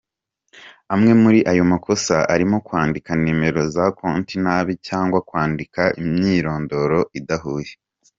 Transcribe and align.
Amwe 0.93 1.11
muri 1.21 1.39
ayo 1.51 1.63
makosa 1.71 2.15
arimo 2.33 2.57
kwandika 2.67 3.11
nimero 3.23 3.61
za 3.75 3.85
konti 3.97 4.35
nabi 4.43 4.73
cyangwa 4.87 5.19
kwandika 5.29 5.81
imyirondoro 6.01 6.99
idahuye. 7.19 7.71